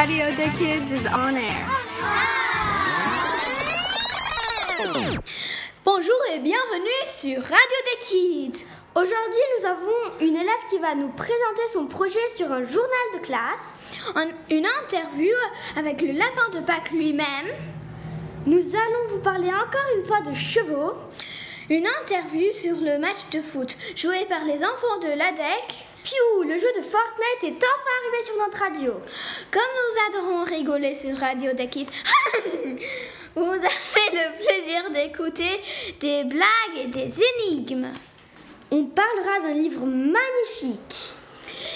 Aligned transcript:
Radio 0.00 0.24
the 0.32 0.48
Kids 0.58 0.90
is 0.92 1.06
on 1.12 1.34
air. 1.36 1.66
Bonjour 5.84 6.14
et 6.34 6.38
bienvenue 6.38 7.02
sur 7.06 7.42
Radio 7.42 7.78
des 7.84 7.98
Kids. 8.06 8.64
Aujourd'hui, 8.94 9.44
nous 9.58 9.66
avons 9.66 10.20
une 10.20 10.36
élève 10.36 10.64
qui 10.70 10.78
va 10.78 10.94
nous 10.94 11.08
présenter 11.10 11.66
son 11.72 11.86
projet 11.86 12.26
sur 12.34 12.50
un 12.50 12.62
journal 12.62 13.06
de 13.14 13.18
classe, 13.18 13.78
un- 14.14 14.28
une 14.50 14.66
interview 14.82 15.34
avec 15.76 16.00
le 16.00 16.12
lapin 16.12 16.48
de 16.58 16.60
Pâques 16.64 16.92
lui-même. 16.92 17.48
Nous 18.46 18.74
allons 18.74 19.08
vous 19.10 19.18
parler 19.20 19.48
encore 19.48 19.90
une 19.98 20.06
fois 20.06 20.20
de 20.22 20.32
chevaux, 20.34 20.94
une 21.70 21.86
interview 22.02 22.50
sur 22.52 22.76
le 22.80 22.98
match 22.98 23.18
de 23.32 23.40
foot 23.40 23.76
joué 23.94 24.24
par 24.28 24.44
les 24.44 24.64
enfants 24.64 24.98
de 25.00 25.08
l'ADEC. 25.08 25.86
Piou, 26.02 26.42
le 26.42 26.58
jeu 26.58 26.66
de 26.76 26.82
Fortnite 26.82 27.44
est 27.44 27.64
enfin 27.64 27.94
arrivé 28.02 28.22
sur 28.24 28.36
notre 28.38 28.58
radio. 28.58 28.92
Comme 29.52 29.62
nous 29.62 30.18
adorons 30.18 30.44
rigoler 30.44 30.96
sur 30.96 31.16
Radio 31.16 31.52
des 31.52 31.68
Kids, 31.68 31.86
vous 33.36 33.42
avez 33.42 34.10
le 34.12 34.44
plaisir 34.44 34.90
d'écouter 34.92 35.60
des 36.00 36.24
blagues 36.24 36.84
et 36.84 36.86
des 36.86 37.14
énigmes. 37.22 37.92
On 38.72 38.86
parlera 38.86 39.40
d'un 39.46 39.54
livre 39.54 39.86
magnifique. 39.86 41.14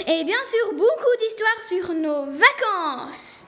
Et 0.08 0.24
bien 0.24 0.44
sûr, 0.44 0.72
beaucoup 0.72 1.16
d'histoires 1.20 1.62
sur 1.68 1.94
nos 1.94 2.26
vacances. 2.26 3.46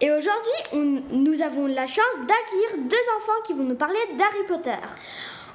Et 0.00 0.10
aujourd'hui, 0.10 0.78
nous 1.10 1.42
avons 1.42 1.66
la 1.66 1.86
chance 1.86 2.16
d'accueillir 2.20 2.88
deux 2.88 2.96
enfants 3.18 3.42
qui 3.44 3.52
vont 3.52 3.64
nous 3.64 3.76
parler 3.76 3.98
d'Harry 4.16 4.44
Potter. 4.46 4.70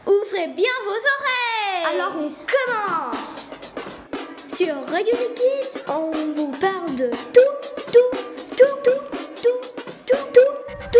Ouvrez 0.05 0.47
bien 0.47 0.71
vos 0.83 0.89
oreilles 0.89 1.95
Alors 1.95 2.15
on 2.17 2.31
commence 2.47 3.51
Sur 4.51 4.76
Radio 4.89 5.13
Kids, 5.35 5.79
on 5.87 6.12
vous 6.35 6.51
parle 6.59 6.95
de 6.95 7.09
tout, 7.09 7.39
tout, 7.91 8.17
tout, 8.57 8.63
tout, 8.84 8.99
tout, 9.43 9.59
tout, 10.07 10.17
tout, 10.34 10.91
tout, 10.91 10.99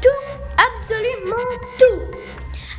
tout, 0.00 0.08
absolument 0.56 1.42
tout. 1.78 2.00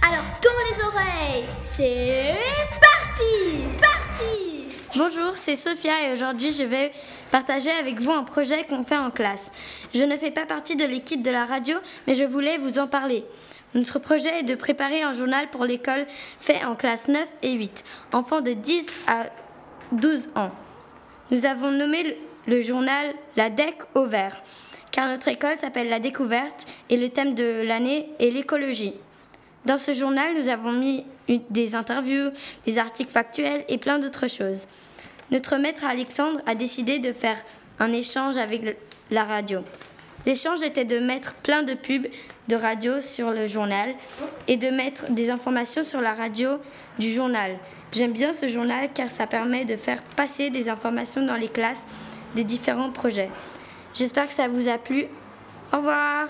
Alors 0.01 0.23
tourne 0.41 0.55
les 0.71 0.83
oreilles, 0.83 1.45
c'est 1.59 2.35
parti, 2.79 3.67
parti. 3.81 4.77
Bonjour, 4.95 5.35
c'est 5.35 5.57
Sophia 5.57 6.07
et 6.07 6.13
aujourd'hui 6.13 6.53
je 6.53 6.63
vais 6.63 6.93
partager 7.29 7.71
avec 7.71 7.99
vous 7.99 8.11
un 8.11 8.23
projet 8.23 8.63
qu'on 8.63 8.83
fait 8.83 8.97
en 8.97 9.11
classe. 9.11 9.51
Je 9.93 10.03
ne 10.03 10.15
fais 10.15 10.31
pas 10.31 10.45
partie 10.45 10.77
de 10.77 10.85
l'équipe 10.85 11.21
de 11.21 11.31
la 11.31 11.43
radio, 11.43 11.77
mais 12.07 12.15
je 12.15 12.23
voulais 12.23 12.57
vous 12.57 12.79
en 12.79 12.87
parler. 12.87 13.25
Notre 13.77 13.99
projet 13.99 14.39
est 14.39 14.43
de 14.43 14.55
préparer 14.55 15.03
un 15.03 15.13
journal 15.13 15.51
pour 15.51 15.63
l'école 15.63 16.07
fait 16.39 16.65
en 16.65 16.73
classe 16.73 17.09
9 17.09 17.27
et 17.43 17.53
8, 17.53 17.85
enfants 18.11 18.41
de 18.41 18.53
10 18.53 18.87
à 19.05 19.25
12 19.91 20.29
ans. 20.35 20.49
Nous 21.29 21.45
avons 21.45 21.69
nommé 21.69 22.17
le, 22.47 22.61
journal 22.61 23.13
La 23.35 23.51
DEC 23.51 23.75
au 23.93 24.05
vert, 24.05 24.41
car 24.91 25.07
notre 25.07 25.27
école 25.27 25.57
s'appelle 25.57 25.89
La 25.89 25.99
Découverte 25.99 26.65
et 26.89 26.97
le 26.97 27.09
thème 27.09 27.35
de 27.35 27.61
l'année 27.63 28.09
est 28.17 28.31
l'écologie. 28.31 28.95
Dans 29.65 29.77
ce 29.77 29.93
journal, 29.93 30.33
nous 30.35 30.49
avons 30.49 30.71
mis 30.71 31.05
des 31.27 31.75
interviews, 31.75 32.31
des 32.65 32.79
articles 32.79 33.11
factuels 33.11 33.63
et 33.67 33.77
plein 33.77 33.99
d'autres 33.99 34.27
choses. 34.27 34.67
Notre 35.29 35.57
maître 35.57 35.85
Alexandre 35.85 36.41
a 36.47 36.55
décidé 36.55 36.97
de 36.97 37.11
faire 37.11 37.37
un 37.77 37.93
échange 37.93 38.37
avec 38.37 38.75
la 39.11 39.23
radio. 39.23 39.59
L'échange 40.25 40.63
était 40.63 40.83
de 40.83 40.97
mettre 40.97 41.35
plein 41.35 41.61
de 41.61 41.75
pubs 41.75 42.07
de 42.48 42.56
radio 42.56 43.00
sur 43.00 43.30
le 43.30 43.46
journal 43.46 43.94
et 44.48 44.56
de 44.56 44.68
mettre 44.68 45.10
des 45.10 45.30
informations 45.30 45.84
sur 45.84 46.00
la 46.00 46.14
radio 46.14 46.58
du 46.98 47.10
journal. 47.10 47.56
J'aime 47.92 48.12
bien 48.12 48.32
ce 48.32 48.48
journal 48.48 48.88
car 48.94 49.10
ça 49.10 49.26
permet 49.26 49.64
de 49.64 49.76
faire 49.76 50.02
passer 50.16 50.50
des 50.50 50.68
informations 50.68 51.24
dans 51.24 51.36
les 51.36 51.48
classes 51.48 51.86
des 52.34 52.44
différents 52.44 52.90
projets. 52.90 53.30
J'espère 53.94 54.28
que 54.28 54.34
ça 54.34 54.48
vous 54.48 54.68
a 54.68 54.78
plu. 54.78 55.06
Au 55.72 55.76
revoir. 55.76 56.28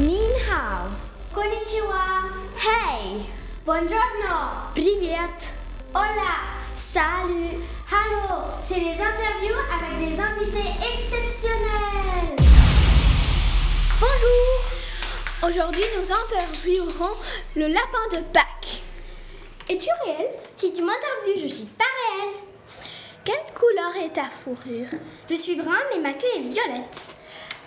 Ni 0.00 0.18
hao. 0.48 0.88
Konnichiwa. 1.34 2.30
Hey. 2.56 3.26
Buongiorno. 3.66 4.72
Привет. 4.74 5.52
Hola. 5.94 6.60
Salut. 6.76 7.73
Hello. 7.87 8.41
C'est 8.63 8.79
les 8.79 8.93
interviews 8.93 9.61
avec 9.71 9.99
des 9.99 10.19
invités 10.19 10.69
exceptionnels. 10.81 12.35
Bonjour. 13.99 15.47
Aujourd'hui, 15.47 15.83
nous 15.95 16.11
interviewerons 16.11 17.15
le 17.55 17.67
lapin 17.67 18.07
de 18.11 18.23
Pâques. 18.33 18.81
Es-tu 19.69 19.89
réel? 20.03 20.29
Si 20.55 20.73
tu 20.73 20.81
m'interviews, 20.81 21.43
je 21.43 21.47
suis 21.47 21.65
pas 21.65 21.83
réelle. 21.83 22.33
Quelle 23.23 23.53
couleur 23.53 24.03
est 24.03 24.13
ta 24.13 24.29
fourrure? 24.31 24.99
Je 25.29 25.35
suis 25.35 25.55
brun, 25.55 25.77
mais 25.91 26.01
ma 26.01 26.13
queue 26.13 26.25
est 26.37 26.41
violette. 26.41 27.05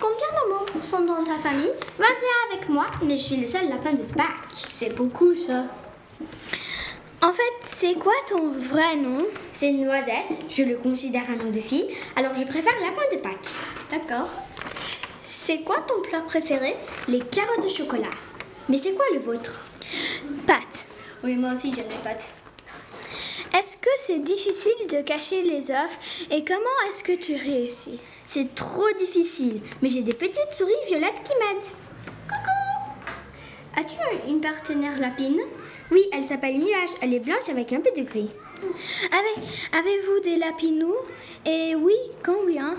Combien 0.01 0.17
de 0.17 0.53
membres 0.53 0.85
sont 0.85 1.05
dans 1.05 1.23
ta 1.23 1.39
famille? 1.39 1.71
21 1.97 2.57
avec 2.57 2.69
moi, 2.69 2.87
mais 3.03 3.17
je 3.17 3.23
suis 3.23 3.37
le 3.37 3.47
seul 3.47 3.69
lapin 3.69 3.93
de 3.93 4.03
Pâques. 4.03 4.67
C'est 4.69 4.97
beaucoup 4.97 5.35
ça. 5.37 5.65
En 7.21 7.33
fait, 7.33 7.43
c'est 7.67 7.95
quoi 7.95 8.15
ton 8.29 8.49
vrai 8.53 8.95
nom? 8.97 9.27
C'est 9.51 9.73
Noisette. 9.73 10.41
Je 10.49 10.63
le 10.63 10.77
considère 10.77 11.25
un 11.29 11.37
nom 11.37 11.51
de 11.51 11.61
fille, 11.61 11.89
alors 12.15 12.33
je 12.35 12.45
préfère 12.45 12.73
lapin 12.81 13.03
de 13.13 13.21
Pâques. 13.21 13.55
D'accord. 13.91 14.29
C'est 15.25 15.63
quoi 15.63 15.81
ton 15.81 16.01
plat 16.03 16.21
préféré? 16.21 16.77
Les 17.09 17.21
carottes 17.21 17.65
au 17.65 17.69
chocolat. 17.69 18.07
Mais 18.69 18.77
c'est 18.77 18.95
quoi 18.95 19.05
le 19.13 19.19
vôtre? 19.19 19.65
Pâtes. 20.47 20.87
Oui, 21.25 21.35
moi 21.35 21.55
aussi 21.55 21.73
j'aime 21.75 21.89
les 21.91 21.97
pâtes. 22.05 22.35
Est-ce 23.57 23.77
que 23.79 23.91
c'est 23.99 24.23
difficile 24.23 24.87
de 24.89 25.01
cacher 25.01 25.43
les 25.43 25.73
œufs? 25.73 26.27
Et 26.31 26.45
comment 26.45 26.89
est-ce 26.89 27.03
que 27.03 27.13
tu 27.13 27.35
réussis? 27.35 27.99
C'est 28.27 28.55
trop 28.55 28.91
difficile, 28.99 29.61
mais 29.83 29.89
j'ai 29.89 30.03
des 30.03 30.15
petites 30.15 30.53
souris 30.53 30.73
violettes 30.87 31.23
qui 31.25 31.33
m'aident. 31.35 31.73
Coucou 32.29 33.81
As-tu 33.81 34.29
une 34.31 34.41
partenaire 34.41 34.99
lapine? 34.99 35.41
Oui, 35.91 36.07
elle 36.13 36.25
s'appelle 36.25 36.59
Nuage, 36.59 36.91
elle 37.01 37.15
est 37.15 37.21
blanche 37.21 37.49
avec 37.51 37.73
un 37.73 37.81
peu 37.81 37.91
de 37.97 38.03
gris. 38.03 38.31
Avez, 39.11 39.79
avez-vous 39.79 40.21
des 40.21 40.37
lapinous? 40.37 40.97
Et 41.47 41.75
oui, 41.75 41.95
combien 42.25 42.77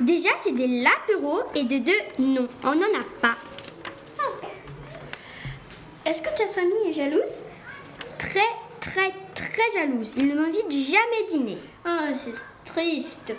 Déjà, 0.00 0.30
c'est 0.38 0.54
des 0.54 0.82
lapereaux 0.82 1.42
et 1.54 1.64
de 1.64 1.78
deux, 1.78 2.24
non, 2.24 2.48
on 2.64 2.74
n'en 2.74 2.98
a 2.98 3.04
pas. 3.20 3.36
Est-ce 6.04 6.22
que 6.22 6.28
ta 6.36 6.46
famille 6.46 6.88
est 6.88 6.92
jalouse? 6.92 7.42
Très, 8.18 8.38
très, 8.80 9.12
très 9.34 9.70
jalouse. 9.74 10.14
Ils 10.16 10.28
ne 10.28 10.34
m'invitent 10.34 10.70
jamais 10.70 11.26
dîner. 11.28 11.58
Oh, 11.84 12.14
c'est 12.14 12.30
triste. 12.64 13.34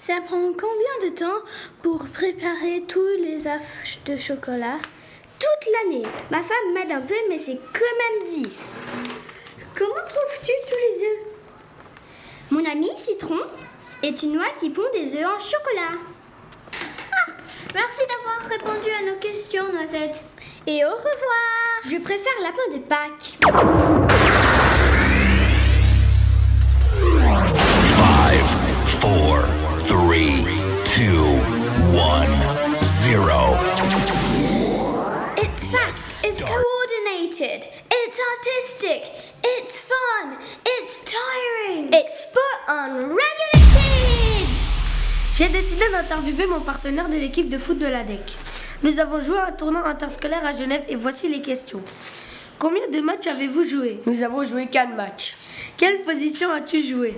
Ça 0.00 0.14
prend 0.24 0.52
combien 0.52 1.10
de 1.10 1.14
temps 1.14 1.42
pour 1.82 2.08
préparer 2.08 2.84
tous 2.88 3.06
les 3.18 3.46
œufs 3.46 3.98
de 4.06 4.16
chocolat? 4.16 4.78
Toute 5.40 5.72
l'année. 5.72 6.06
Ma 6.30 6.42
femme 6.42 6.74
m'aide 6.74 6.92
un 6.92 7.00
peu, 7.00 7.14
mais 7.30 7.38
c'est 7.38 7.58
quand 7.72 7.80
même 7.80 8.24
diff. 8.26 8.74
Comment 9.74 9.94
trouves-tu 10.06 10.52
tous 10.68 10.76
les 10.76 11.06
œufs? 11.06 11.26
Mon 12.50 12.70
ami 12.70 12.90
Citron 12.94 13.38
est 14.02 14.22
une 14.22 14.34
noix 14.34 14.50
qui 14.58 14.68
pond 14.68 14.82
des 14.92 15.16
œufs 15.16 15.24
en 15.24 15.38
chocolat. 15.38 15.96
Ah, 17.10 17.32
merci 17.72 18.00
d'avoir 18.06 18.50
répondu 18.50 18.90
à 18.90 19.10
nos 19.10 19.18
questions, 19.18 19.72
Noisette. 19.72 20.22
Et 20.66 20.84
au 20.84 20.90
revoir. 20.90 21.80
Je 21.88 21.96
préfère 21.96 22.38
lapin 22.42 22.68
de 22.74 22.78
Pâques. 22.80 23.38
Five, 27.96 28.50
four, 28.86 29.38
three, 29.88 30.44
two, 30.84 31.40
one, 31.96 32.36
zero. 32.82 33.49
It's 36.00 36.24
it's 36.24 36.44
coordinated, 36.44 37.66
it's 37.92 38.18
artistic, 38.32 39.12
it's 39.44 39.82
fun, 39.82 40.38
it's 40.64 40.98
tiring. 41.04 41.90
It's 41.92 42.22
spot 42.24 42.58
on 42.68 43.10
regular 43.10 43.66
kids. 43.74 44.60
J'ai 45.36 45.48
décidé 45.48 45.84
d'interviewer 45.92 46.46
mon 46.46 46.60
partenaire 46.60 47.10
de 47.10 47.16
l'équipe 47.18 47.50
de 47.50 47.58
foot 47.58 47.78
de 47.78 47.86
l'ADEC. 47.86 48.38
Nous 48.82 48.98
avons 48.98 49.20
joué 49.20 49.38
un 49.40 49.52
tournoi 49.52 49.86
interscolaire 49.86 50.44
à 50.46 50.52
Genève 50.52 50.84
et 50.88 50.96
voici 50.96 51.28
les 51.28 51.42
questions. 51.42 51.82
Combien 52.58 52.88
de 52.88 53.00
matchs 53.00 53.26
avez-vous 53.26 53.64
joué? 53.64 54.00
Nous 54.06 54.22
avons 54.22 54.42
joué 54.42 54.68
4 54.68 54.94
matchs. 54.96 55.36
Quelle 55.76 56.00
position 56.00 56.50
as-tu 56.50 56.82
joué? 56.82 57.14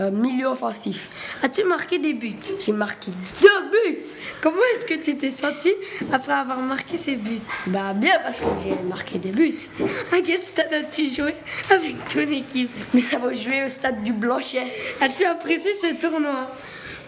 Euh, 0.00 0.10
milieu 0.10 0.46
offensif. 0.46 1.08
As-tu 1.42 1.64
marqué 1.64 1.98
des 1.98 2.12
buts? 2.12 2.36
J'ai 2.60 2.72
marqué 2.72 3.10
deux 3.40 3.70
buts. 3.70 4.04
Comment 4.40 4.56
est-ce 4.74 4.84
que 4.84 4.94
tu 4.94 5.16
t'es 5.16 5.30
senti 5.30 5.70
après 6.12 6.32
avoir 6.32 6.58
marqué 6.60 6.96
ces 6.96 7.16
buts 7.16 7.40
Bah 7.66 7.92
bien 7.92 8.12
parce 8.22 8.38
que 8.38 8.46
j'ai 8.62 8.74
marqué 8.88 9.18
des 9.18 9.30
buts. 9.30 9.58
À 10.12 10.20
quel 10.24 10.40
stade 10.40 10.72
as-tu 10.72 11.10
joué 11.10 11.34
avec 11.70 11.96
ton 12.08 12.20
équipe? 12.20 12.70
Nous 12.94 13.02
avons 13.14 13.32
joué 13.32 13.64
au 13.64 13.68
stade 13.68 14.02
du 14.04 14.12
Blanchet. 14.12 14.62
As-tu 15.00 15.24
apprécié 15.24 15.72
ce 15.74 15.94
tournoi? 16.00 16.50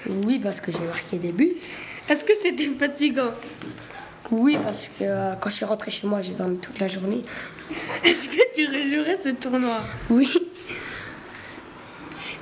Oui 0.06 0.40
parce 0.40 0.60
que 0.60 0.72
j'ai 0.72 0.80
marqué 0.80 1.18
des 1.18 1.30
buts. 1.30 1.54
Est-ce 2.08 2.24
que 2.24 2.32
c'était 2.34 2.66
fatigant? 2.78 3.32
Oui 4.32 4.58
parce 4.62 4.88
que 4.88 5.04
euh, 5.04 5.34
quand 5.40 5.50
je 5.50 5.54
suis 5.56 5.64
rentrée 5.64 5.90
chez 5.92 6.06
moi 6.08 6.20
j'ai 6.22 6.32
dormi 6.32 6.58
toute 6.58 6.80
la 6.80 6.88
journée. 6.88 7.22
Est-ce 8.04 8.28
que 8.28 8.42
tu 8.54 8.66
rejouerais 8.66 9.18
ce 9.22 9.28
tournoi? 9.30 9.80
Oui. 10.08 10.28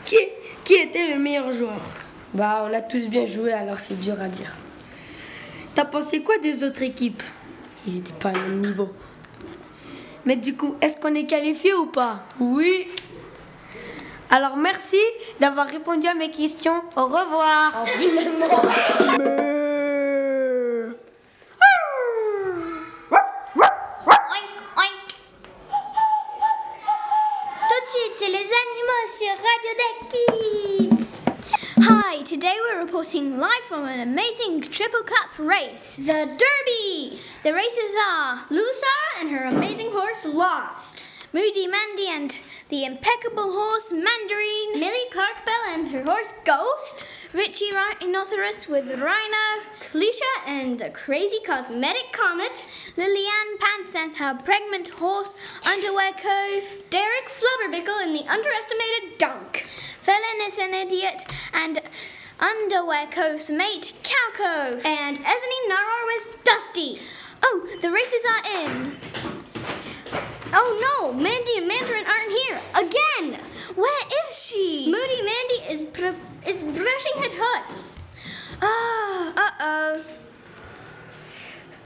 Qui, 0.06 0.16
Qui 0.64 0.74
était 0.74 1.08
le 1.12 1.18
meilleur 1.18 1.50
joueur? 1.50 1.80
Bah, 2.32 2.66
on 2.68 2.74
a 2.74 2.80
tous 2.80 3.06
bien 3.08 3.26
joué, 3.26 3.52
alors 3.52 3.78
c'est 3.78 3.98
dur 4.00 4.20
à 4.20 4.28
dire. 4.28 4.54
T'as 5.78 5.84
pensé 5.84 6.22
quoi 6.22 6.38
des 6.38 6.64
autres 6.64 6.82
équipes? 6.82 7.22
Ils 7.86 7.98
étaient 7.98 8.10
pas 8.10 8.30
au 8.30 8.32
même 8.32 8.62
niveau. 8.62 8.92
Mais 10.24 10.34
du 10.34 10.56
coup, 10.56 10.74
est-ce 10.80 10.98
qu'on 11.00 11.14
est 11.14 11.24
qualifié 11.24 11.72
ou 11.72 11.86
pas? 11.86 12.24
Oui. 12.40 12.88
Alors 14.28 14.56
merci 14.56 14.98
d'avoir 15.38 15.68
répondu 15.68 16.08
à 16.08 16.14
mes 16.14 16.32
questions. 16.32 16.82
Au 16.96 17.04
revoir. 17.04 17.84
Oink. 24.74 24.98
Tout 27.68 27.80
de 27.80 27.86
suite, 27.86 28.14
c'est 28.16 28.30
les 28.30 28.34
animaux 28.34 29.06
sur 29.06 29.28
Radio. 29.28 29.68
Hi, 30.10 30.67
today 32.28 32.58
we're 32.60 32.84
reporting 32.84 33.38
live 33.38 33.64
from 33.66 33.86
an 33.86 34.00
amazing 34.00 34.60
Triple 34.60 35.02
Cup 35.02 35.38
race, 35.38 35.96
the 35.96 36.26
Derby. 36.36 37.18
The 37.42 37.54
races 37.54 37.94
are 38.06 38.44
Lusar 38.50 39.20
and 39.20 39.30
her 39.30 39.44
amazing 39.46 39.92
horse 39.92 40.26
Lost, 40.26 41.02
Moody 41.32 41.66
Mandy 41.66 42.08
and 42.08 42.36
the 42.68 42.84
impeccable 42.84 43.50
horse 43.50 43.92
Mandarin, 43.92 44.78
Millie 44.78 45.08
Clarkbell 45.10 45.72
and 45.72 45.88
her 45.88 46.02
horse 46.02 46.34
Ghost, 46.44 47.02
Richie 47.32 47.72
Rhinoceros 47.72 48.68
with 48.68 49.00
Rhino, 49.00 49.64
Kalisha 49.90 50.46
and 50.46 50.78
the 50.78 50.90
crazy 50.90 51.38
cosmetic 51.46 52.12
comet, 52.12 52.66
Lillian 52.98 53.56
Pants 53.58 53.94
and 53.94 54.14
her 54.18 54.34
pregnant 54.34 54.88
horse 54.88 55.34
Underwear 55.64 56.12
Cove, 56.12 56.76
Derek 56.90 57.30
Flubberbickle 57.30 58.02
and 58.02 58.14
the 58.14 58.30
underestimated 58.30 59.16
Dunk, 59.16 59.64
Felon 60.08 60.48
is 60.48 60.58
an 60.58 60.72
idiot 60.72 61.22
and 61.52 61.80
Underwear 62.40 63.06
Cove's 63.10 63.50
mate 63.50 63.92
Cow 64.04 64.14
Cove, 64.32 64.86
and 64.86 65.18
Esney 65.18 65.68
Naror 65.68 66.06
with 66.06 66.44
Dusty. 66.44 67.00
Oh, 67.42 67.66
the 67.82 67.90
races 67.90 68.24
are 68.30 68.62
in. 68.62 68.96
Oh 70.52 71.00
no, 71.00 71.12
Mandy 71.12 71.58
and 71.58 71.66
Mandarin 71.66 72.04
aren't 72.06 72.30
here 72.30 72.60
again. 72.76 73.40
Where 73.74 74.02
is 74.24 74.46
she? 74.46 74.86
Moody 74.88 75.22
Mandy 75.22 75.74
is 75.74 75.84
pr- 75.86 76.48
is 76.48 76.62
brushing 76.62 77.22
her 77.22 77.44
horse. 77.44 77.96
Ah, 78.62 79.32
uh 79.36 79.50
oh. 79.60 80.04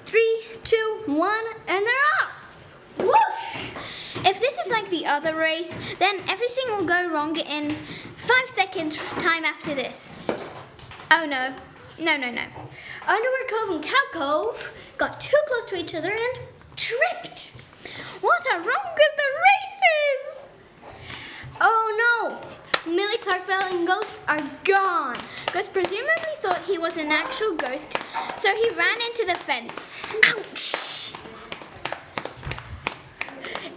Three, 0.05 0.43
two, 0.65 1.03
one, 1.07 1.45
and 1.67 1.87
they're 1.87 2.07
off. 2.23 2.57
Whoosh! 2.99 4.27
If 4.27 4.39
this 4.39 4.59
is 4.59 4.71
like 4.71 4.91
the 4.91 5.07
other 5.07 5.35
race, 5.35 5.75
then 5.99 6.17
everything 6.29 6.65
will 6.69 6.85
go 6.85 7.09
wrong 7.09 7.37
in 7.37 7.75
five 8.23 8.49
seconds 8.55 8.97
time 9.19 9.45
after 9.45 9.75
this. 9.75 10.13
Oh 11.11 11.27
no, 11.27 11.53
no, 11.99 12.17
no, 12.17 12.31
no. 12.31 12.43
Underwear 13.07 13.47
Cove 13.49 13.71
and 13.71 13.83
Cow 13.83 14.05
Cove 14.13 14.73
got 14.97 15.21
too 15.21 15.37
close 15.49 15.65
to 15.67 15.77
each 15.77 15.95
other 15.95 16.13
and 16.13 16.39
tripped. 16.77 17.51
What 18.21 18.47
are 18.53 18.59
wrong 18.59 18.95
with 18.95 19.15
the 19.17 19.31
races? 19.49 20.41
Oh 21.61 22.39
no! 22.85 22.93
Millie 22.93 23.19
Clarkbell 23.19 23.73
and 23.73 23.87
Ghost 23.87 24.17
are 24.29 24.43
gone. 24.65 25.17
Ghost 25.53 25.73
presumably 25.73 26.35
thought 26.37 26.63
he 26.63 26.79
was 26.79 26.97
an 26.97 27.11
actual 27.11 27.57
ghost, 27.57 27.99
so 28.37 28.55
he 28.55 28.71
ran 28.71 29.01
into 29.09 29.25
the 29.27 29.35
fence. 29.35 29.91
Ouch! 30.27 31.13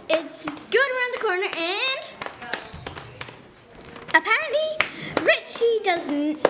It's 0.08 0.44
good 0.44 0.88
around 0.94 1.12
the 1.14 1.20
corner 1.20 1.48
and 1.56 2.15
Richie 5.46 5.78
doesn't. 5.84 6.44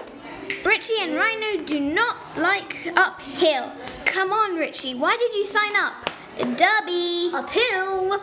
Richie 0.64 0.94
and 1.00 1.16
Rhino 1.16 1.62
do 1.64 1.78
not 1.78 2.16
like 2.38 2.90
uphill. 2.96 3.70
Come 4.06 4.32
on, 4.32 4.56
Richie, 4.56 4.94
why 4.94 5.18
did 5.18 5.34
you 5.34 5.44
sign 5.44 5.76
up? 5.76 5.92
Dubby, 6.38 7.30
uphill. 7.34 8.18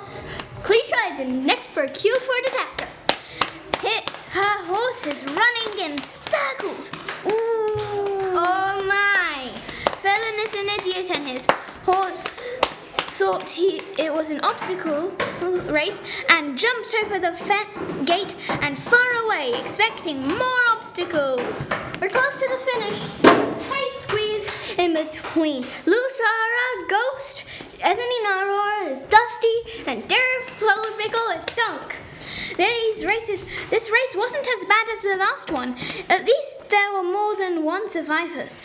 Cliche 0.64 0.96
is 1.12 1.20
next 1.28 1.68
for 1.68 1.84
a 1.84 1.90
cue 1.90 2.20
for 2.22 2.34
disaster. 2.46 2.88
Hit 3.88 4.10
her 4.32 4.66
horse 4.66 5.06
is 5.06 5.24
running 5.26 5.92
in 5.92 6.02
circles. 6.02 6.92
Ooh. 7.28 8.34
Oh 8.36 8.84
my! 8.88 9.52
Felon 10.02 10.40
is 10.40 10.56
an 10.56 10.70
idiot 10.80 11.12
and 11.16 11.28
his 11.28 11.46
horse 11.86 12.24
thought 13.14 13.48
he 13.48 13.80
it 14.00 14.12
was 14.12 14.32
an 14.32 14.40
obstacle 14.42 15.12
race 15.72 16.02
and 16.30 16.58
jumped 16.58 16.96
over 17.04 17.20
the 17.20 17.32
fen- 17.32 18.06
gate 18.06 18.36
and 18.50 18.76
far 18.76 19.08
away, 19.24 19.54
expecting 19.62 20.20
more 20.28 20.64
obstacles. 20.72 21.72
We're 22.02 22.10
close 22.10 22.36
to 22.42 22.48
the 22.50 22.58
finish. 22.72 23.00
Tight 23.70 23.96
squeeze 24.00 24.50
in 24.80 24.94
between. 24.96 25.62
Lusara, 25.86 26.68
Ghost, 26.90 27.46
Ezeninaror 27.82 28.92
is 28.94 29.00
Dusty, 29.08 29.86
and 29.86 30.08
Derek 30.08 30.48
Flowbickle 30.58 31.38
is 31.38 31.46
Dunk. 31.56 31.96
These 32.58 33.06
races, 33.06 33.46
this 33.70 33.92
race 33.92 34.16
wasn't 34.16 34.48
as 34.48 34.66
bad 34.68 34.90
as 34.92 35.04
the 35.04 35.18
last 35.18 35.52
one. 35.52 35.76
At 36.10 36.26
least 36.26 36.70
there 36.70 36.92
were 36.94 37.04
more 37.04 37.36
than 37.36 37.64
one 37.64 37.90
survivors. 37.90 38.60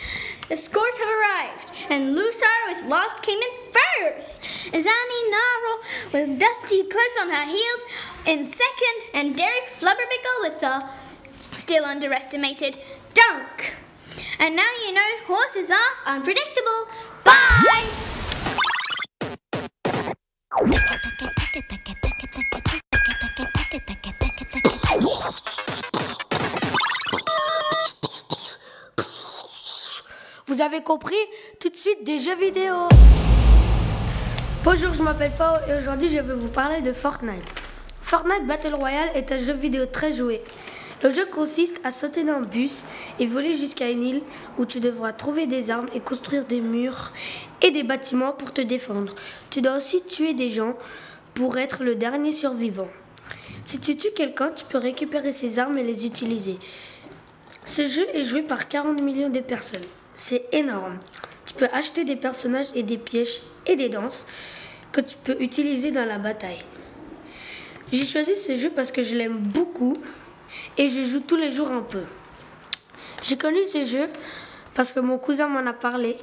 The 0.49 0.57
scores 0.57 0.97
have 0.97 1.07
arrived, 1.07 1.71
and 1.91 2.15
Lusar 2.15 2.59
with 2.67 2.85
Lost 2.85 3.21
came 3.21 3.37
in 3.37 3.71
first. 3.71 4.43
Zani 4.73 5.21
Naro 5.29 5.77
with 6.11 6.39
Dusty 6.39 6.83
close 6.83 7.17
on 7.21 7.29
her 7.29 7.45
heels 7.45 7.83
in 8.25 8.47
second, 8.47 9.03
and 9.13 9.37
Derek 9.37 9.67
Flubberbickle 9.77 10.41
with 10.41 10.59
the 10.59 10.89
still 11.55 11.85
underestimated 11.85 12.79
Dunk. 13.13 13.75
And 14.39 14.55
now 14.55 14.71
you 14.87 14.93
know 14.93 15.09
horses 15.27 15.69
are 15.69 16.15
unpredictable. 16.15 16.87
Bye! 17.23 18.09
Vous 30.59 30.65
avez 30.65 30.81
compris 30.81 31.15
Tout 31.61 31.69
de 31.69 31.75
suite 31.77 32.03
des 32.03 32.19
jeux 32.19 32.35
vidéo. 32.35 32.89
Bonjour, 34.65 34.93
je 34.93 35.01
m'appelle 35.01 35.31
Pao 35.37 35.55
et 35.69 35.77
aujourd'hui 35.77 36.09
je 36.09 36.17
vais 36.17 36.33
vous 36.33 36.49
parler 36.49 36.81
de 36.81 36.91
Fortnite. 36.91 37.45
Fortnite 38.01 38.45
Battle 38.45 38.73
Royale 38.73 39.07
est 39.15 39.31
un 39.31 39.37
jeu 39.37 39.53
vidéo 39.53 39.85
très 39.85 40.11
joué. 40.11 40.41
Le 41.01 41.11
jeu 41.11 41.25
consiste 41.27 41.79
à 41.85 41.91
sauter 41.91 42.25
dans 42.25 42.39
un 42.39 42.41
bus 42.41 42.83
et 43.19 43.25
voler 43.25 43.53
jusqu'à 43.53 43.89
une 43.89 44.03
île 44.03 44.21
où 44.57 44.65
tu 44.65 44.81
devras 44.81 45.13
trouver 45.13 45.47
des 45.47 45.71
armes 45.71 45.87
et 45.93 46.01
construire 46.01 46.43
des 46.43 46.59
murs 46.59 47.13
et 47.61 47.71
des 47.71 47.83
bâtiments 47.83 48.33
pour 48.33 48.51
te 48.51 48.59
défendre. 48.59 49.15
Tu 49.51 49.61
dois 49.61 49.77
aussi 49.77 50.03
tuer 50.03 50.33
des 50.33 50.49
gens 50.49 50.75
pour 51.35 51.57
être 51.57 51.85
le 51.85 51.95
dernier 51.95 52.33
survivant. 52.33 52.89
Si 53.63 53.79
tu 53.79 53.95
tues 53.95 54.11
quelqu'un, 54.13 54.51
tu 54.53 54.65
peux 54.65 54.77
récupérer 54.77 55.31
ses 55.31 55.57
armes 55.57 55.77
et 55.77 55.83
les 55.83 56.05
utiliser. 56.05 56.57
Ce 57.63 57.87
jeu 57.87 58.05
est 58.13 58.25
joué 58.25 58.41
par 58.41 58.67
40 58.67 58.99
millions 59.01 59.29
de 59.29 59.39
personnes. 59.39 59.85
C'est 60.19 60.43
énorme. 60.51 60.99
Tu 61.45 61.53
peux 61.53 61.69
acheter 61.71 62.03
des 62.03 62.17
personnages 62.17 62.67
et 62.75 62.83
des 62.83 62.97
pièges 62.97 63.39
et 63.65 63.77
des 63.77 63.87
danses 63.87 64.27
que 64.91 64.99
tu 64.99 65.15
peux 65.15 65.37
utiliser 65.39 65.91
dans 65.91 66.03
la 66.03 66.17
bataille. 66.17 66.61
J'ai 67.93 68.05
choisi 68.05 68.35
ce 68.35 68.53
jeu 68.55 68.69
parce 68.69 68.91
que 68.91 69.01
je 69.01 69.15
l'aime 69.15 69.37
beaucoup 69.37 69.95
et 70.77 70.89
je 70.89 71.03
joue 71.03 71.21
tous 71.21 71.37
les 71.37 71.49
jours 71.49 71.71
un 71.71 71.83
peu. 71.83 72.01
J'ai 73.23 73.37
connu 73.37 73.65
ce 73.65 73.85
jeu 73.85 74.09
parce 74.75 74.91
que 74.91 74.99
mon 74.99 75.17
cousin 75.17 75.47
m'en 75.47 75.65
a 75.65 75.71
parlé. 75.71 76.17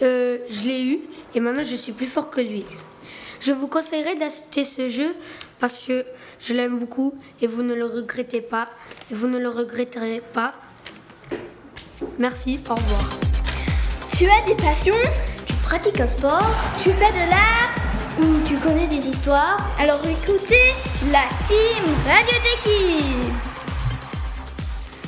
Euh, 0.00 0.38
je 0.48 0.62
l'ai 0.68 0.84
eu 0.84 1.00
et 1.34 1.40
maintenant 1.40 1.64
je 1.64 1.74
suis 1.74 1.92
plus 1.92 2.06
fort 2.06 2.30
que 2.30 2.40
lui. 2.40 2.64
Je 3.40 3.52
vous 3.52 3.66
conseillerais 3.66 4.14
d'acheter 4.14 4.62
ce 4.62 4.88
jeu 4.88 5.12
parce 5.58 5.84
que 5.88 6.04
je 6.38 6.54
l'aime 6.54 6.78
beaucoup 6.78 7.18
et 7.42 7.48
vous 7.48 7.64
ne 7.64 7.74
le 7.74 7.86
regrettez 7.86 8.42
pas. 8.42 8.66
Et 9.10 9.14
vous 9.14 9.26
ne 9.26 9.38
le 9.38 9.48
regretterez 9.48 10.22
pas. 10.32 10.54
Merci, 12.16 12.60
au 12.70 12.76
revoir. 12.76 13.19
Tu 14.20 14.28
as 14.28 14.44
des 14.46 14.54
passions 14.54 14.92
Tu 15.46 15.54
pratiques 15.64 15.98
un 15.98 16.06
sport 16.06 16.50
Tu 16.78 16.90
fais 16.90 17.10
de 17.10 17.30
l'art 17.30 17.74
Ou 18.20 18.46
tu 18.46 18.54
connais 18.56 18.86
des 18.86 19.08
histoires 19.08 19.56
Alors 19.78 20.02
écoutez 20.04 20.74
la 21.10 21.22
team 21.42 21.82
Radio 22.06 22.34
des 22.42 23.14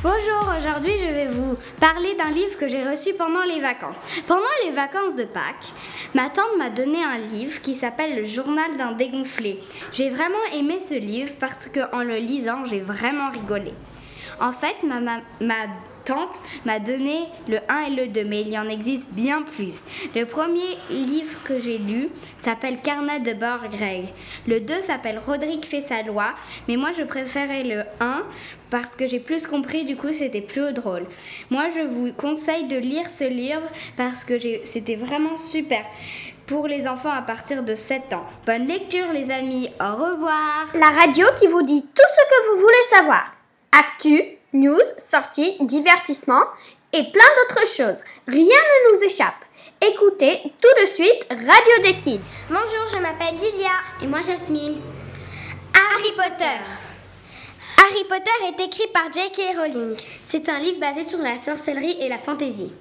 Bonjour, 0.03 0.55
aujourd'hui 0.59 0.95
je 0.99 1.13
vais 1.13 1.27
vous 1.27 1.55
parler 1.79 2.15
d'un 2.15 2.31
livre 2.31 2.57
que 2.57 2.69
j'ai 2.69 2.89
reçu 2.89 3.13
pendant 3.13 3.43
les 3.43 3.61
vacances. 3.61 3.99
Pendant 4.27 4.41
les 4.65 4.71
vacances 4.71 5.17
de 5.17 5.25
Pâques, 5.25 5.69
ma 6.15 6.31
tante 6.31 6.57
m'a 6.57 6.71
donné 6.71 7.05
un 7.05 7.19
livre 7.19 7.61
qui 7.61 7.75
s'appelle 7.75 8.17
Le 8.17 8.25
journal 8.25 8.79
d'un 8.79 8.93
dégonflé. 8.93 9.63
J'ai 9.93 10.09
vraiment 10.09 10.43
aimé 10.55 10.81
ce 10.81 10.95
livre 10.95 11.35
parce 11.39 11.67
qu'en 11.67 12.03
le 12.03 12.17
lisant, 12.17 12.65
j'ai 12.65 12.81
vraiment 12.81 13.29
rigolé. 13.29 13.75
En 14.41 14.53
fait, 14.53 14.77
ma, 14.83 15.01
ma 15.43 15.55
tante 16.05 16.41
m'a 16.65 16.79
donné 16.79 17.29
le 17.49 17.59
1 17.69 17.81
et 17.87 17.91
le 17.91 18.07
2, 18.09 18.25
mais 18.25 18.43
il 18.43 18.49
y 18.49 18.59
en 18.59 18.69
existe 18.69 19.09
bien 19.13 19.43
plus. 19.43 19.83
Le 20.15 20.25
premier 20.25 20.79
livre 20.91 21.43
que 21.45 21.59
j'ai 21.59 21.79
lu 21.79 22.09
s'appelle 22.39 22.81
Carnet 22.81 23.21
de 23.21 23.33
bord 23.33 23.69
Greg. 23.71 24.07
Le 24.47 24.61
2 24.61 24.81
s'appelle 24.83 25.19
Roderick 25.19 25.67
fait 25.67 25.83
sa 25.83 26.03
loi, 26.03 26.35
mais 26.69 26.77
moi 26.77 26.91
je 26.97 27.03
préférais 27.03 27.65
le 27.65 27.85
1 28.01 28.23
parce 28.71 28.97
que 28.97 29.07
j'ai 29.07 29.21
plus 29.21 29.47
compris, 29.47 29.85
du 29.85 29.97
coup 29.97 30.13
c'était 30.13 30.41
plus 30.41 30.73
drôle. 30.73 31.05
Moi 31.51 31.69
je 31.75 31.83
vous 31.83 32.13
conseille 32.13 32.65
de 32.65 32.77
lire 32.77 33.07
ce 33.17 33.25
livre 33.25 33.69
parce 33.97 34.25
que 34.25 34.35
c'était 34.65 34.97
vraiment 34.97 35.37
super 35.37 35.83
pour 36.47 36.67
les 36.67 36.89
enfants 36.89 37.13
à 37.13 37.23
partir 37.23 37.63
de 37.63 37.75
7 37.75 38.13
ans. 38.13 38.27
Bonne 38.47 38.67
lecture 38.67 39.13
les 39.13 39.31
amis, 39.31 39.69
au 39.81 39.95
revoir. 39.95 40.67
La 40.75 40.89
radio 40.89 41.27
qui 41.39 41.47
vous 41.47 41.63
dit 41.63 41.83
tout 41.83 42.09
ce 42.15 42.25
que 42.25 42.51
vous 42.51 42.61
voulez 42.61 42.75
savoir. 42.91 43.35
Actu, 43.73 44.23
news, 44.53 44.83
sorties, 44.99 45.57
divertissement 45.61 46.43
et 46.93 47.05
plein 47.05 47.25
d'autres 47.37 47.67
choses. 47.67 48.03
Rien 48.27 48.45
ne 48.47 48.97
nous 48.97 49.05
échappe. 49.05 49.35
Écoutez 49.81 50.41
tout 50.61 50.81
de 50.81 50.87
suite 50.87 51.27
Radio 51.31 51.83
des 51.83 52.01
Kids. 52.01 52.21
Bonjour, 52.49 52.89
je 52.93 52.99
m'appelle 52.99 53.35
Lilia. 53.35 53.71
Et 54.03 54.07
moi 54.07 54.21
Jasmine. 54.21 54.81
Harry 55.75 56.13
Potter. 56.13 56.61
Harry 57.79 58.05
Potter 58.05 58.31
est 58.49 58.65
écrit 58.65 58.89
par 58.93 59.11
J.K. 59.13 59.57
Rowling. 59.57 59.97
C'est 60.25 60.49
un 60.49 60.59
livre 60.59 60.79
basé 60.79 61.03
sur 61.03 61.19
la 61.19 61.37
sorcellerie 61.37 61.97
et 62.01 62.09
la 62.09 62.19
fantaisie. 62.19 62.73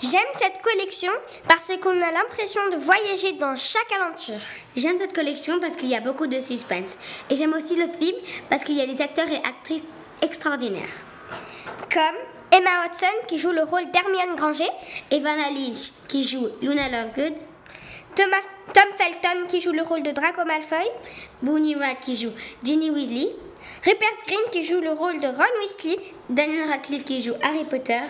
J'aime 0.00 0.20
cette 0.40 0.62
collection 0.62 1.10
parce 1.48 1.72
qu'on 1.82 2.00
a 2.00 2.12
l'impression 2.12 2.60
de 2.70 2.76
voyager 2.76 3.32
dans 3.32 3.56
chaque 3.56 3.92
aventure. 4.00 4.38
J'aime 4.76 4.96
cette 4.96 5.12
collection 5.12 5.58
parce 5.58 5.74
qu'il 5.74 5.88
y 5.88 5.96
a 5.96 6.00
beaucoup 6.00 6.28
de 6.28 6.38
suspense. 6.40 6.98
Et 7.28 7.36
j'aime 7.36 7.52
aussi 7.52 7.74
le 7.74 7.88
film 7.88 8.16
parce 8.48 8.62
qu'il 8.62 8.76
y 8.76 8.80
a 8.80 8.86
des 8.86 9.02
acteurs 9.02 9.28
et 9.28 9.38
actrices 9.38 9.94
extraordinaires. 10.22 10.88
Comme 11.92 12.18
Emma 12.50 12.70
Watson 12.84 13.06
qui 13.26 13.38
joue 13.38 13.52
le 13.52 13.62
rôle 13.62 13.90
d'Hermione 13.90 14.36
Granger, 14.36 14.68
Evanna 15.10 15.50
Lynch 15.50 15.92
qui 16.08 16.26
joue 16.26 16.48
Luna 16.62 16.88
Lovegood, 16.88 17.34
Thomas, 18.14 18.36
Tom 18.74 18.84
Felton 18.96 19.46
qui 19.48 19.60
joue 19.60 19.72
le 19.72 19.82
rôle 19.82 20.02
de 20.02 20.10
Draco 20.10 20.44
Malfoy, 20.44 20.88
Booney 21.42 21.76
Rat 21.76 21.96
qui 21.96 22.16
joue 22.16 22.32
Ginny 22.62 22.90
Weasley, 22.90 23.28
Rupert 23.84 24.08
Green 24.26 24.50
qui 24.50 24.62
joue 24.62 24.80
le 24.80 24.92
rôle 24.92 25.20
de 25.20 25.28
Ron 25.28 25.60
Weasley, 25.60 25.98
Daniel 26.28 26.68
Radcliffe 26.68 27.04
qui 27.04 27.22
joue 27.22 27.34
Harry 27.42 27.64
Potter, 27.64 28.00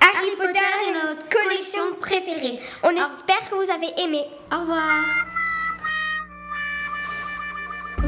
Harry 0.00 0.36
Potter 0.36 0.58
est 0.88 0.92
notre 0.92 1.28
collection 1.28 1.94
préférée. 2.00 2.60
On 2.82 2.90
espère 2.90 3.50
que 3.50 3.54
vous 3.54 3.70
avez 3.70 3.92
aimé. 4.02 4.24
Au 4.52 4.60
revoir. 4.60 5.27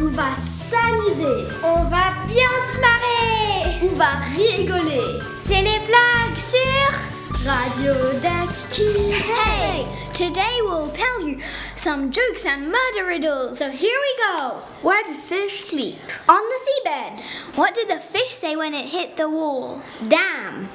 On 0.03 0.07
va 0.07 0.35
s'amuser. 0.35 1.47
On 1.63 1.85
va 1.85 2.15
bien 2.27 2.49
se 2.73 2.81
marrer. 2.81 3.77
On 3.83 3.95
va 3.97 4.13
rigoler. 4.35 5.21
C'est 5.37 5.61
les 5.61 5.79
blagues 5.81 6.39
sur 6.39 7.47
Radio 7.47 7.93
Deck 8.23 8.49
Kids. 8.71 9.13
Hey, 9.13 9.85
today 10.15 10.63
we'll 10.63 10.91
tell 10.91 11.29
you 11.29 11.37
some 11.77 12.11
jokes 12.11 12.47
and 12.47 12.73
murder 12.73 13.07
riddles. 13.07 13.59
So 13.59 13.69
here 13.69 13.99
we 14.01 14.39
go. 14.39 14.63
Where 14.81 15.03
did 15.07 15.17
fish 15.17 15.65
sleep? 15.65 15.99
On 16.31 16.41
the 16.41 16.61
seabed. 16.65 17.57
What 17.57 17.75
did 17.75 17.89
the 17.89 18.01
fish 18.01 18.31
say 18.31 18.57
when 18.57 18.73
it 18.73 18.87
hit 18.87 19.19
the 19.19 19.29
wall? 19.29 19.83
Damn. 20.09 20.71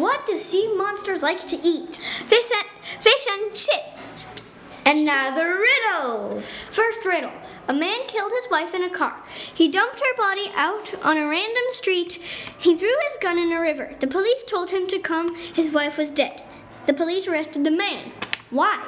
What 0.00 0.24
do 0.24 0.38
sea 0.38 0.72
monsters 0.74 1.22
like 1.22 1.46
to 1.48 1.56
eat? 1.62 1.96
Fish 1.96 2.50
and, 2.50 3.02
fish 3.02 3.26
and 3.30 3.54
chips. 3.54 4.56
Another 4.86 5.58
riddle. 5.58 6.40
First 6.70 7.04
riddle. 7.04 7.32
A 7.66 7.72
man 7.72 8.00
killed 8.08 8.32
his 8.32 8.50
wife 8.50 8.74
in 8.74 8.84
a 8.84 8.90
car. 8.90 9.16
He 9.54 9.70
dumped 9.70 10.00
her 10.00 10.16
body 10.16 10.50
out 10.54 10.92
on 11.02 11.16
a 11.16 11.26
random 11.26 11.64
street. 11.72 12.20
He 12.58 12.76
threw 12.76 12.94
his 13.08 13.18
gun 13.20 13.38
in 13.38 13.52
a 13.52 13.60
river. 13.60 13.94
The 14.00 14.06
police 14.06 14.44
told 14.44 14.70
him 14.70 14.86
to 14.88 14.98
come. 14.98 15.34
His 15.34 15.72
wife 15.72 15.96
was 15.96 16.10
dead. 16.10 16.42
The 16.86 16.92
police 16.92 17.26
arrested 17.26 17.64
the 17.64 17.70
man. 17.70 18.12
Why? 18.50 18.84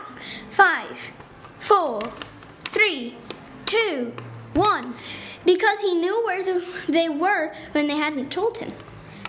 Five, 0.50 1.12
four, 1.58 2.00
three, 2.64 3.14
two, 3.64 4.12
one. 4.52 4.94
Because 5.46 5.80
he 5.80 5.94
knew 5.94 6.24
where 6.26 6.42
the, 6.44 6.66
they 6.86 7.08
were 7.08 7.54
when 7.72 7.86
they 7.86 7.96
hadn't 7.96 8.30
told 8.30 8.58
him. 8.58 8.72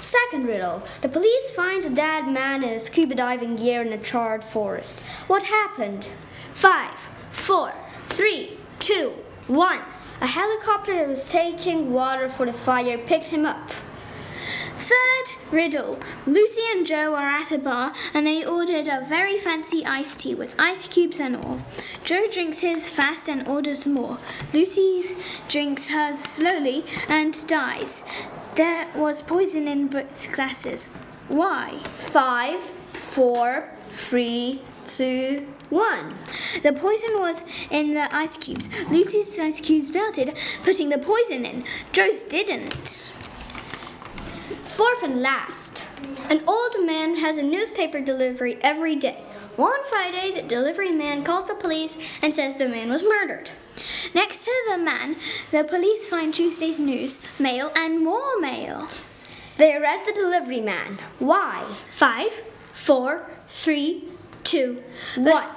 Second 0.02 0.46
riddle. 0.46 0.84
The 1.02 1.10
police 1.10 1.52
find 1.52 1.86
a 1.86 1.90
dead 1.90 2.28
man 2.28 2.64
in 2.64 2.72
a 2.72 2.80
scuba 2.80 3.16
diving 3.16 3.56
gear 3.56 3.82
in 3.82 3.94
a 3.94 3.98
charred 3.98 4.44
forest. 4.44 5.00
What 5.28 5.44
happened? 5.44 6.08
Five, 6.54 7.00
four, 7.32 7.74
three, 8.08 8.58
two, 8.80 9.14
one. 9.48 9.80
A 10.20 10.28
helicopter 10.28 10.96
that 10.96 11.08
was 11.08 11.30
taking 11.30 11.94
water 11.94 12.28
for 12.28 12.46
the 12.46 12.54
fire 12.54 12.98
picked 12.98 13.28
him 13.28 13.46
up. 13.46 13.72
Third 14.76 15.36
riddle. 15.52 16.00
Lucy 16.26 16.62
and 16.72 16.86
Joe 16.86 17.16
are 17.16 17.28
at 17.28 17.52
a 17.52 17.58
bar 17.58 17.94
and 18.14 18.26
they 18.26 18.46
ordered 18.46 18.88
a 18.88 19.06
very 19.06 19.38
fancy 19.38 19.86
iced 19.86 20.20
tea 20.22 20.36
with 20.36 20.56
ice 20.60 20.88
cubes 20.88 21.20
and 21.20 21.36
all. 21.36 21.62
Joe 22.04 22.26
drinks 22.32 22.60
his 22.60 22.88
fast 22.88 23.30
and 23.30 23.48
orders 23.48 23.88
more. 23.88 24.18
Lucy 24.54 25.16
drinks 25.48 25.88
hers 25.88 26.20
slowly 26.20 26.86
and 27.10 27.36
dies. 27.48 28.04
There 28.56 28.88
was 28.96 29.22
poison 29.22 29.68
in 29.68 29.88
both 29.88 30.32
glasses. 30.32 30.86
Why? 31.28 31.80
Five, 31.96 32.72
four, 33.18 33.68
three, 33.88 34.62
two, 34.86 35.48
one. 35.72 36.14
The 36.62 36.72
poison 36.72 37.20
was 37.20 37.44
in 37.72 37.96
the 37.96 38.16
ice 38.16 38.38
cubes. 38.38 38.70
Lucy's 38.92 39.40
ice 39.40 39.60
cubes 39.60 39.90
melted, 39.90 40.38
putting 40.62 40.90
the 40.90 41.00
poison 41.00 41.44
in. 41.44 41.64
Joe's 41.92 42.22
didn't. 42.22 43.12
Fourth 44.66 45.02
and 45.02 45.20
last. 45.20 45.88
An 46.30 46.44
old 46.48 46.76
man 46.86 47.16
has 47.16 47.40
a 47.40 47.42
newspaper 47.42 48.02
delivery 48.02 48.60
every 48.62 48.96
day. 48.96 49.24
One 49.56 49.84
Friday, 49.86 50.40
the 50.40 50.48
delivery 50.48 50.92
man 50.92 51.24
calls 51.24 51.48
the 51.48 51.56
police 51.56 51.98
and 52.22 52.36
says 52.36 52.54
the 52.54 52.70
man 52.70 52.92
was 52.92 53.02
murdered. 53.02 53.50
Next 54.14 54.46
to 54.46 54.52
the 54.70 54.78
man, 54.78 55.16
the 55.50 55.64
police 55.64 56.08
find 56.08 56.32
Tuesday's 56.32 56.78
news, 56.78 57.18
mail, 57.40 57.72
and 57.76 58.06
more 58.06 58.40
mail. 58.40 58.88
They 59.58 59.76
arrest 59.76 60.06
the 60.06 60.14
delivery 60.14 60.62
man. 60.62 61.00
Why? 61.18 61.66
Five, 61.90 62.44
four, 62.88 63.30
three, 63.50 64.06
two, 64.46 64.82
one. 65.18 65.50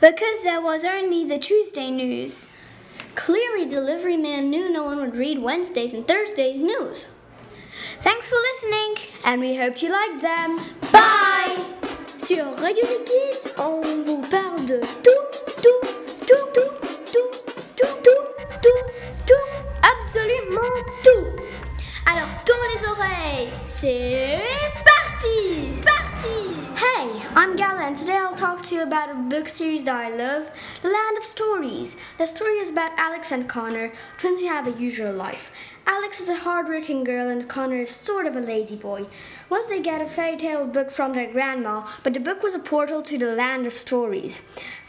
Because 0.00 0.44
there 0.44 0.60
was 0.60 0.84
only 0.84 1.24
the 1.24 1.36
Tuesday 1.36 1.90
news. 1.90 2.52
Clearly, 3.16 3.68
delivery 3.68 4.16
man 4.16 4.50
knew 4.50 4.70
no 4.70 4.84
one 4.84 5.00
would 5.00 5.16
read 5.16 5.40
Wednesdays 5.40 5.92
and 5.92 6.06
Thursdays 6.06 6.58
news. 6.58 7.12
Thanks 8.02 8.28
for 8.28 8.36
listening, 8.36 9.10
and 9.24 9.40
we 9.40 9.56
hope 9.56 9.82
you 9.82 9.90
liked 9.90 10.22
them. 10.22 10.58
Bye! 10.92 11.58
Sur 12.18 12.54
Radio 12.54 12.84
Kids, 13.04 13.52
on 13.58 14.04
vous 14.04 14.22
parle 14.30 14.64
de 14.64 14.78
tout, 15.02 15.26
tout, 15.60 15.80
tout, 16.24 16.46
tout, 16.52 16.70
tout, 17.12 17.30
tout, 17.74 17.90
tout, 18.04 18.24
tout, 18.62 18.82
tout, 19.26 19.46
absolument 19.82 20.70
tout. 21.02 21.26
Alors, 22.06 22.28
tourne 22.44 22.68
les 22.76 22.88
oreilles, 22.88 23.48
c'est! 23.64 24.40
Parti! 24.84 25.95
I'm 27.34 27.56
Gala, 27.56 27.84
and 27.84 27.96
today 27.96 28.16
I'll 28.16 28.34
talk 28.34 28.62
to 28.62 28.74
you 28.74 28.82
about 28.82 29.10
a 29.10 29.14
book 29.14 29.48
series 29.48 29.84
that 29.84 29.96
I 29.96 30.10
love, 30.10 30.50
The 30.82 30.88
Land 30.88 31.16
of 31.16 31.24
Stories. 31.24 31.96
The 32.18 32.26
story 32.26 32.54
is 32.58 32.70
about 32.70 32.92
Alex 32.98 33.32
and 33.32 33.48
Connor, 33.48 33.92
twins 34.18 34.40
who 34.40 34.46
have 34.48 34.66
a 34.66 34.78
usual 34.78 35.12
life. 35.12 35.50
Alex 35.86 36.20
is 36.20 36.28
a 36.28 36.36
hardworking 36.36 37.04
girl 37.04 37.28
and 37.28 37.48
Connor 37.48 37.82
is 37.82 37.90
sort 37.90 38.26
of 38.26 38.36
a 38.36 38.40
lazy 38.40 38.76
boy. 38.76 39.06
Once 39.48 39.66
they 39.68 39.80
get 39.80 40.02
a 40.02 40.06
fairy 40.06 40.36
tale 40.36 40.66
book 40.66 40.90
from 40.90 41.12
their 41.12 41.30
grandma, 41.32 41.86
but 42.02 42.12
the 42.12 42.20
book 42.20 42.42
was 42.42 42.54
a 42.54 42.58
portal 42.58 43.02
to 43.02 43.16
the 43.16 43.34
land 43.34 43.66
of 43.66 43.74
stories. 43.74 44.42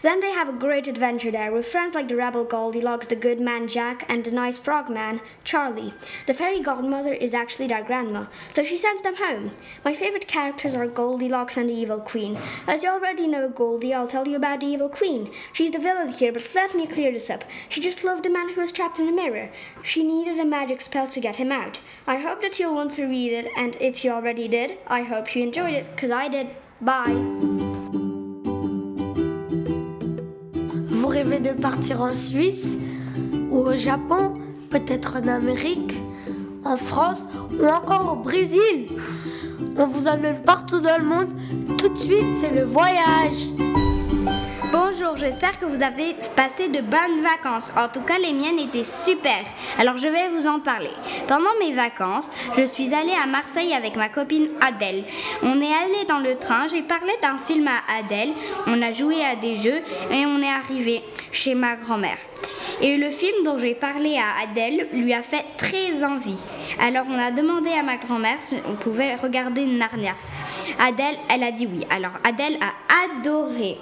Then 0.07 0.21
they 0.21 0.31
have 0.31 0.47
a 0.47 0.53
great 0.53 0.87
adventure 0.87 1.31
there 1.31 1.51
with 1.51 1.67
friends 1.67 1.93
like 1.93 2.07
the 2.07 2.15
rebel 2.15 2.45
Goldilocks, 2.45 3.07
the 3.07 3.15
good 3.17 3.41
man 3.41 3.67
Jack, 3.67 4.05
and 4.07 4.23
the 4.23 4.31
nice 4.31 4.57
frog 4.57 4.89
man, 4.89 5.19
Charlie. 5.43 5.93
The 6.27 6.33
fairy 6.33 6.61
godmother 6.61 7.13
is 7.13 7.33
actually 7.33 7.67
their 7.67 7.83
grandma, 7.83 8.27
so 8.53 8.63
she 8.63 8.77
sends 8.77 9.01
them 9.01 9.17
home. 9.17 9.51
My 9.83 9.93
favorite 9.93 10.25
characters 10.25 10.73
are 10.75 10.87
Goldilocks 10.87 11.57
and 11.57 11.69
the 11.69 11.73
evil 11.73 11.99
queen. 11.99 12.37
As 12.67 12.83
you 12.83 12.89
already 12.89 13.27
know 13.27 13.49
Goldie, 13.49 13.93
I'll 13.93 14.07
tell 14.07 14.25
you 14.25 14.37
about 14.37 14.61
the 14.61 14.67
evil 14.67 14.87
queen. 14.87 15.29
She's 15.51 15.73
the 15.73 15.77
villain 15.77 16.13
here, 16.13 16.31
but 16.31 16.55
let 16.55 16.73
me 16.73 16.87
clear 16.87 17.11
this 17.11 17.29
up. 17.29 17.43
She 17.67 17.81
just 17.81 18.05
loved 18.05 18.25
a 18.25 18.29
man 18.29 18.53
who 18.53 18.61
was 18.61 18.71
trapped 18.71 18.99
in 18.99 19.09
a 19.09 19.11
mirror. 19.11 19.49
She 19.83 20.03
needed 20.03 20.39
a 20.39 20.45
magic 20.45 20.79
spell 20.79 21.07
to 21.07 21.19
get 21.19 21.35
him 21.35 21.51
out. 21.51 21.81
I 22.07 22.15
hope 22.15 22.41
that 22.43 22.59
you'll 22.59 22.75
want 22.75 22.93
to 22.93 23.07
read 23.07 23.33
it, 23.33 23.51
and 23.57 23.75
if 23.81 24.05
you 24.05 24.11
already 24.11 24.47
did, 24.47 24.79
I 24.87 25.01
hope 25.01 25.35
you 25.35 25.43
enjoyed 25.43 25.73
it, 25.73 25.93
because 25.93 26.11
I 26.11 26.29
did. 26.29 26.51
Bye. 26.79 27.66
Vous 31.07 31.13
rêvez 31.13 31.39
de 31.39 31.51
partir 31.51 32.01
en 32.01 32.13
Suisse 32.13 32.67
ou 33.49 33.59
au 33.59 33.77
Japon, 33.77 34.33
peut-être 34.69 35.15
en 35.15 35.25
Amérique, 35.29 35.93
en 36.65 36.75
France 36.75 37.21
ou 37.57 37.65
encore 37.65 38.11
au 38.11 38.15
Brésil 38.17 38.89
On 39.77 39.87
vous 39.87 40.09
emmène 40.09 40.41
partout 40.41 40.81
dans 40.81 40.97
le 40.97 41.05
monde. 41.05 41.29
Tout 41.77 41.87
de 41.87 41.97
suite, 41.97 42.25
c'est 42.41 42.53
le 42.53 42.65
voyage. 42.65 43.47
J'espère 45.27 45.59
que 45.59 45.65
vous 45.65 45.83
avez 45.83 46.15
passé 46.37 46.69
de 46.69 46.79
bonnes 46.79 47.21
vacances. 47.21 47.69
En 47.75 47.89
tout 47.89 47.99
cas, 47.99 48.17
les 48.17 48.31
miennes 48.31 48.59
étaient 48.59 48.85
super. 48.85 49.43
Alors, 49.77 49.97
je 49.97 50.07
vais 50.07 50.29
vous 50.29 50.47
en 50.47 50.61
parler. 50.61 50.89
Pendant 51.27 51.49
mes 51.59 51.73
vacances, 51.73 52.29
je 52.57 52.61
suis 52.61 52.93
allée 52.93 53.11
à 53.21 53.27
Marseille 53.27 53.73
avec 53.73 53.97
ma 53.97 54.07
copine 54.07 54.47
Adèle. 54.61 55.03
On 55.43 55.59
est 55.59 55.65
allé 55.65 56.05
dans 56.07 56.19
le 56.19 56.37
train, 56.37 56.69
j'ai 56.69 56.81
parlé 56.81 57.11
d'un 57.21 57.37
film 57.39 57.67
à 57.67 57.99
Adèle, 57.99 58.31
on 58.67 58.81
a 58.81 58.93
joué 58.93 59.17
à 59.25 59.35
des 59.35 59.57
jeux 59.57 59.81
et 60.11 60.25
on 60.25 60.41
est 60.41 60.47
arrivé 60.47 61.03
chez 61.33 61.55
ma 61.55 61.75
grand-mère. 61.75 62.19
Et 62.81 62.97
le 62.97 63.09
film 63.09 63.43
dont 63.43 63.57
j'ai 63.57 63.73
parlé 63.73 64.17
à 64.17 64.43
Adèle 64.43 64.87
lui 64.93 65.13
a 65.13 65.23
fait 65.23 65.43
très 65.57 66.03
envie. 66.03 66.37
Alors 66.79 67.05
on 67.09 67.17
a 67.17 67.31
demandé 67.31 67.71
à 67.71 67.83
ma 67.83 67.97
grand-mère 67.97 68.37
si 68.41 68.57
on 68.69 68.75
pouvait 68.75 69.15
regarder 69.15 69.65
Narnia. 69.65 70.13
Adèle, 70.79 71.15
elle 71.33 71.43
a 71.43 71.51
dit 71.51 71.67
oui. 71.71 71.85
Alors 71.89 72.11
Adèle 72.23 72.57
a 72.61 72.73
adoré. 73.05 73.77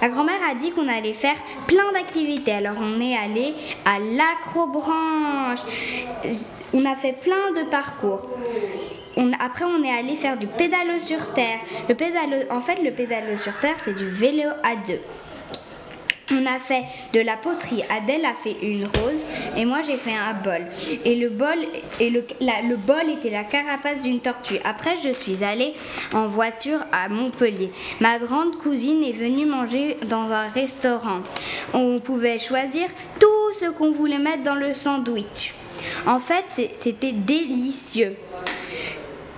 Ma 0.00 0.08
grand-mère 0.08 0.40
a 0.48 0.54
dit 0.54 0.70
qu'on 0.70 0.88
allait 0.88 1.12
faire 1.12 1.36
plein 1.66 1.90
d'activités. 1.92 2.52
Alors 2.52 2.76
on 2.80 3.00
est 3.00 3.16
allé 3.16 3.54
à 3.84 3.98
l'acrobranche. 3.98 5.60
On 6.72 6.84
a 6.84 6.94
fait 6.94 7.14
plein 7.14 7.52
de 7.56 7.68
parcours. 7.68 8.28
Après, 9.40 9.64
on 9.64 9.82
est 9.82 9.90
allé 9.90 10.14
faire 10.14 10.36
du 10.36 10.46
pédalo 10.46 10.98
sur 10.98 11.32
terre. 11.32 11.58
En 12.50 12.60
fait, 12.60 12.82
le 12.82 12.90
pédalo 12.90 13.36
sur 13.38 13.58
terre, 13.58 13.76
c'est 13.78 13.96
du 13.96 14.08
vélo 14.08 14.50
à 14.62 14.76
deux. 14.76 15.00
On 16.32 16.44
a 16.44 16.58
fait 16.58 16.82
de 17.12 17.20
la 17.20 17.36
poterie. 17.36 17.82
Adèle 17.88 18.24
a 18.24 18.34
fait 18.34 18.56
une 18.60 18.84
rose 18.84 19.24
et 19.56 19.64
moi 19.64 19.78
j'ai 19.86 19.96
fait 19.96 20.10
un 20.12 20.34
bol. 20.34 20.66
Et 21.04 21.14
le 21.16 21.28
bol, 21.28 21.56
et 22.00 22.10
le, 22.10 22.24
la- 22.40 22.62
le 22.68 22.74
bol 22.76 23.08
était 23.16 23.30
la 23.30 23.44
carapace 23.44 24.00
d'une 24.00 24.18
tortue. 24.20 24.56
Après, 24.64 24.96
je 25.04 25.12
suis 25.12 25.44
allée 25.44 25.74
en 26.12 26.26
voiture 26.26 26.80
à 26.90 27.08
Montpellier. 27.08 27.70
Ma 28.00 28.18
grande 28.18 28.56
cousine 28.56 29.04
est 29.04 29.12
venue 29.12 29.46
manger 29.46 29.98
dans 30.08 30.30
un 30.32 30.48
restaurant. 30.48 31.20
On 31.72 32.00
pouvait 32.00 32.40
choisir 32.40 32.88
tout 33.20 33.52
ce 33.52 33.66
qu'on 33.70 33.92
voulait 33.92 34.18
mettre 34.18 34.42
dans 34.42 34.56
le 34.56 34.74
sandwich. 34.74 35.54
En 36.06 36.18
fait, 36.18 36.44
c'était 36.76 37.12
délicieux. 37.12 38.16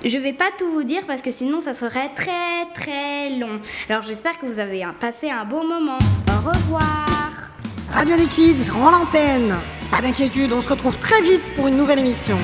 Je 0.05 0.17
vais 0.17 0.33
pas 0.33 0.51
tout 0.57 0.71
vous 0.71 0.85
dire 0.85 1.03
parce 1.07 1.21
que 1.23 1.33
sinon 1.33 1.61
ça 1.61 1.75
serait 1.75 2.11
très 2.15 2.65
très 2.73 3.31
long. 3.31 3.61
Alors 3.91 4.03
j'espère 4.03 4.39
que 4.39 4.47
vous 4.47 4.59
avez 4.61 4.85
passé 5.01 5.29
un 5.29 5.45
bon 5.45 5.65
moment. 5.67 5.99
Au 6.49 6.53
revoir. 6.53 7.29
Radio 7.93 8.17
des 8.17 8.27
Kids 8.27 8.71
rend 8.71 8.91
l'antenne. 8.91 9.55
Pas 9.91 10.01
d'inquiétude, 10.01 10.51
on 10.53 10.63
se 10.63 10.69
retrouve 10.71 10.97
très 10.97 11.21
vite 11.21 11.43
pour 11.57 11.69
une 11.69 11.77
nouvelle 11.77 11.99
émission. 11.99 12.39